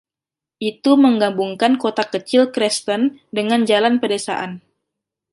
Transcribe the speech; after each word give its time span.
Itu 0.71 0.91
menggabungkan 1.05 1.73
kota 1.83 2.01
kecil 2.13 2.43
Creston 2.55 3.01
dengan 3.37 3.61
jalan 3.69 3.95
pedesaan. 4.01 4.51